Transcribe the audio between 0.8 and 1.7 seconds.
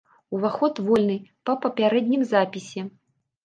вольны па